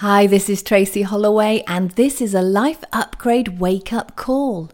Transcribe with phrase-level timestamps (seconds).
[0.00, 4.70] Hi, this is Tracy Holloway, and this is a Life Upgrade Wake Up Call.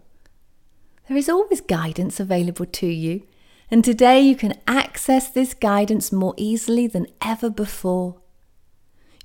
[1.08, 3.26] There is always guidance available to you,
[3.68, 8.20] and today you can access this guidance more easily than ever before.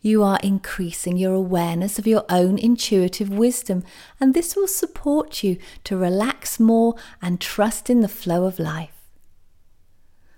[0.01, 3.83] You are increasing your awareness of your own intuitive wisdom,
[4.19, 9.07] and this will support you to relax more and trust in the flow of life.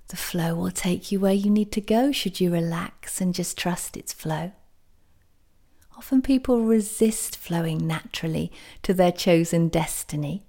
[0.10, 3.58] The flow will take you where you need to go should you relax and just
[3.58, 4.52] trust its flow.
[6.04, 10.44] Often people resist flowing naturally to their chosen destiny.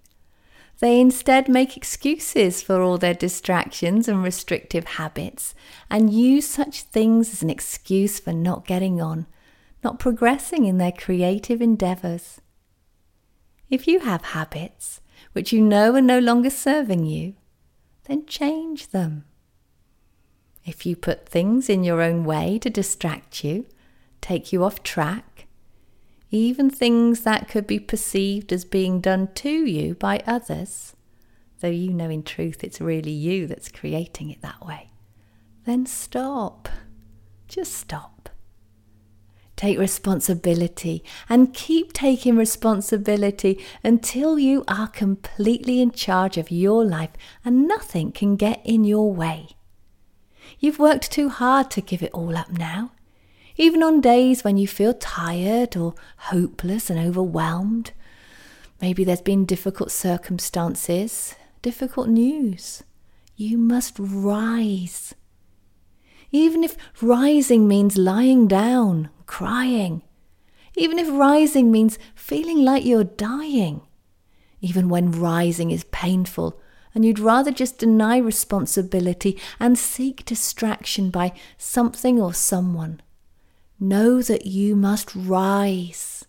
[0.81, 5.55] They instead make excuses for all their distractions and restrictive habits
[5.89, 9.27] and use such things as an excuse for not getting on,
[9.85, 12.41] not progressing in their creative endeavours.
[13.71, 15.01] If you have habits
[15.34, 17.34] which you know are no longer serving you,
[18.09, 19.25] then change them.
[20.65, 23.67] If you put things in your own way to distract you,
[24.21, 25.34] take you off track,
[26.30, 30.94] even things that could be perceived as being done to you by others,
[31.61, 34.91] though you know in truth it's really you that's creating it that way,
[35.64, 36.69] then stop.
[37.48, 38.31] Just stop.
[39.56, 47.12] Take responsibility and keep taking responsibility until you are completely in charge of your life
[47.44, 49.50] and nothing can get in your way.
[50.59, 52.91] You've worked too hard to give it all up now.
[53.56, 57.92] Even on days when you feel tired or hopeless and overwhelmed.
[58.80, 62.82] Maybe there's been difficult circumstances, difficult news.
[63.36, 65.14] You must rise.
[66.32, 70.02] Even if rising means lying down, crying.
[70.77, 73.82] Even if rising means feeling like you're dying.
[74.60, 76.60] Even when rising is painful
[76.92, 83.00] and you'd rather just deny responsibility and seek distraction by something or someone.
[83.80, 86.25] Know that you must rise.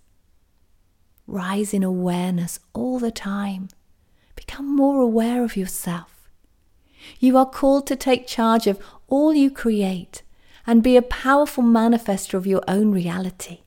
[1.28, 3.70] Rise in awareness all the time.
[4.36, 6.30] Become more aware of yourself.
[7.20, 10.24] You are called to take charge of all you create
[10.66, 13.60] and be a powerful manifester of your own reality.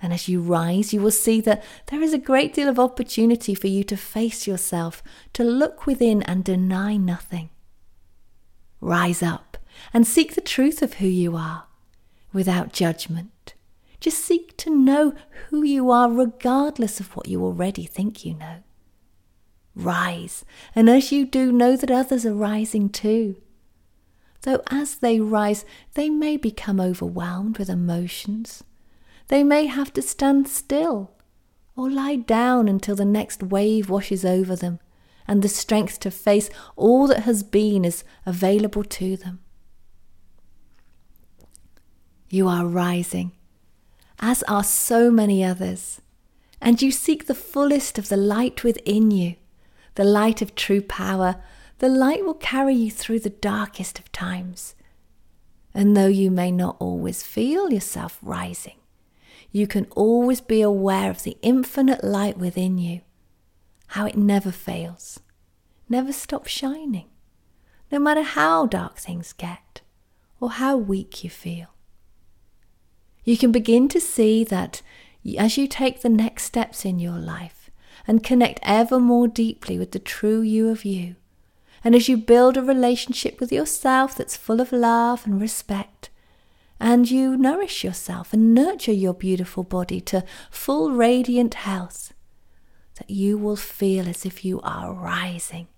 [0.00, 3.54] And as you rise, you will see that there is a great deal of opportunity
[3.54, 5.02] for you to face yourself,
[5.34, 7.50] to look within and deny nothing.
[8.80, 9.58] Rise up
[9.92, 11.66] and seek the truth of who you are
[12.32, 13.54] without judgment.
[14.00, 15.14] Just seek to know
[15.48, 18.62] who you are regardless of what you already think you know.
[19.74, 20.44] Rise,
[20.74, 23.36] and as you do, know that others are rising too.
[24.42, 28.64] Though as they rise, they may become overwhelmed with emotions
[29.32, 31.10] they may have to stand still
[31.74, 34.78] or lie down until the next wave washes over them
[35.26, 39.40] and the strength to face all that has been is available to them.
[42.34, 43.32] You are rising,
[44.18, 46.00] as are so many others,
[46.62, 49.36] and you seek the fullest of the light within you,
[49.96, 51.42] the light of true power.
[51.80, 54.74] The light will carry you through the darkest of times.
[55.74, 58.78] And though you may not always feel yourself rising,
[59.50, 63.02] you can always be aware of the infinite light within you,
[63.88, 65.20] how it never fails,
[65.86, 67.10] never stops shining,
[67.90, 69.82] no matter how dark things get
[70.40, 71.66] or how weak you feel.
[73.24, 74.82] You can begin to see that
[75.38, 77.70] as you take the next steps in your life
[78.06, 81.14] and connect ever more deeply with the true you of you,
[81.84, 86.10] and as you build a relationship with yourself that's full of love and respect,
[86.80, 92.12] and you nourish yourself and nurture your beautiful body to full radiant health,
[92.96, 95.68] that you will feel as if you are rising.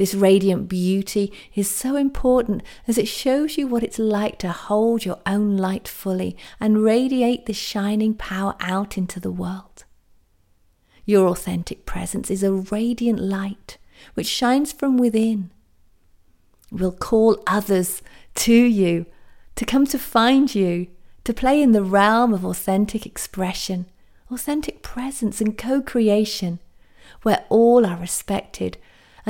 [0.00, 5.04] This radiant beauty is so important as it shows you what it's like to hold
[5.04, 9.84] your own light fully and radiate the shining power out into the world.
[11.04, 13.76] Your authentic presence is a radiant light
[14.14, 15.50] which shines from within.
[16.72, 18.00] will call others
[18.36, 19.04] to you
[19.54, 20.86] to come to find you,
[21.24, 23.84] to play in the realm of authentic expression,
[24.30, 26.58] authentic presence, and co creation,
[27.20, 28.78] where all are respected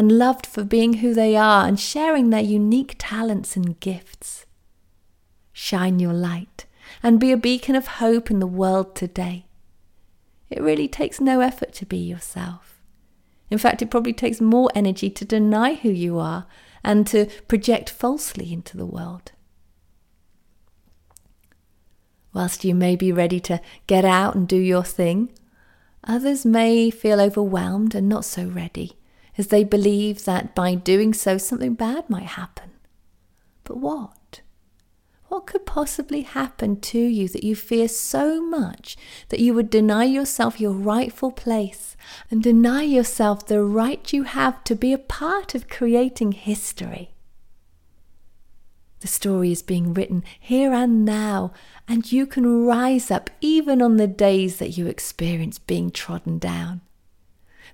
[0.00, 4.46] and loved for being who they are and sharing their unique talents and gifts.
[5.52, 6.64] Shine your light
[7.02, 9.44] and be a beacon of hope in the world today.
[10.48, 12.80] It really takes no effort to be yourself.
[13.50, 16.46] In fact, it probably takes more energy to deny who you are
[16.82, 19.32] and to project falsely into the world.
[22.32, 25.30] Whilst you may be ready to get out and do your thing,
[26.02, 28.96] others may feel overwhelmed and not so ready,
[29.40, 32.70] as they believe that by doing so something bad might happen.
[33.64, 34.42] But what?
[35.28, 38.98] What could possibly happen to you that you fear so much
[39.30, 41.96] that you would deny yourself your rightful place
[42.30, 47.14] and deny yourself the right you have to be a part of creating history?
[49.00, 51.52] The story is being written here and now,
[51.88, 56.82] and you can rise up even on the days that you experience being trodden down.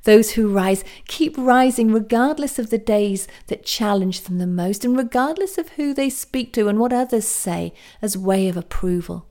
[0.04, 4.96] Those who rise keep rising regardless of the days that challenge them the most and
[4.96, 9.26] regardless of who they speak to and what others say as way of approval.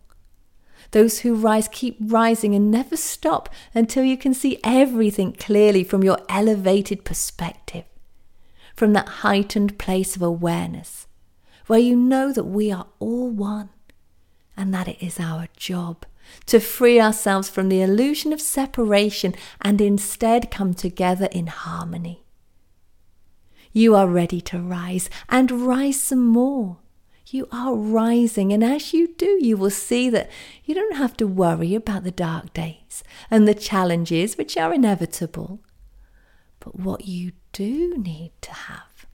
[0.91, 6.03] Those who rise keep rising and never stop until you can see everything clearly from
[6.03, 7.83] your elevated perspective,
[8.75, 11.07] from that heightened place of awareness,
[11.67, 13.69] where you know that we are all one
[14.55, 16.05] and that it is our job
[16.45, 22.25] to free ourselves from the illusion of separation and instead come together in harmony.
[23.71, 26.77] You are ready to rise and rise some more.
[27.27, 30.29] You are rising, and as you do, you will see that
[30.63, 35.59] you don't have to worry about the dark days and the challenges which are inevitable.
[36.59, 39.07] But what you do need to have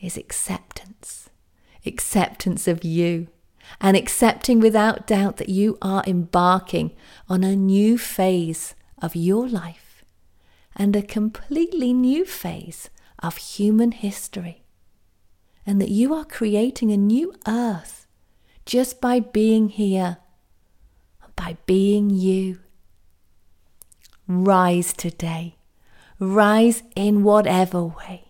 [0.00, 1.30] is acceptance
[1.86, 3.28] acceptance of you
[3.80, 6.94] and accepting without doubt that you are embarking
[7.28, 10.04] on a new phase of your life
[10.74, 12.90] and a completely new phase
[13.22, 14.64] of human history,
[15.64, 18.06] and that you are creating a new earth
[18.66, 20.18] just by being here,
[21.34, 22.58] by being you.
[24.28, 25.56] Rise today,
[26.18, 28.25] rise in whatever way.